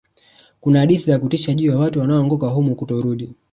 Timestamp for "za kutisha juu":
1.05-1.65